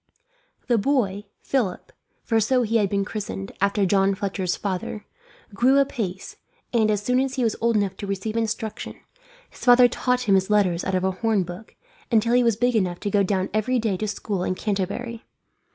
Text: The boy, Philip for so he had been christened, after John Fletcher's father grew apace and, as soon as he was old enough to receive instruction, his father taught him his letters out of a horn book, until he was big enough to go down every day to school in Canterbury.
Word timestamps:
The 0.65 0.79
boy, 0.79 1.25
Philip 1.43 1.91
for 2.23 2.39
so 2.39 2.63
he 2.63 2.77
had 2.77 2.89
been 2.89 3.05
christened, 3.05 3.51
after 3.61 3.85
John 3.85 4.15
Fletcher's 4.15 4.55
father 4.55 5.05
grew 5.53 5.77
apace 5.77 6.37
and, 6.73 6.89
as 6.89 7.03
soon 7.03 7.19
as 7.19 7.35
he 7.35 7.43
was 7.43 7.55
old 7.61 7.75
enough 7.75 7.95
to 7.97 8.07
receive 8.07 8.35
instruction, 8.35 8.95
his 9.51 9.63
father 9.63 9.87
taught 9.87 10.21
him 10.21 10.33
his 10.33 10.49
letters 10.49 10.83
out 10.83 10.95
of 10.95 11.03
a 11.03 11.11
horn 11.11 11.43
book, 11.43 11.75
until 12.11 12.33
he 12.33 12.41
was 12.41 12.55
big 12.55 12.75
enough 12.75 12.99
to 13.01 13.11
go 13.11 13.21
down 13.21 13.51
every 13.53 13.77
day 13.77 13.95
to 13.97 14.07
school 14.07 14.43
in 14.43 14.55
Canterbury. 14.55 15.23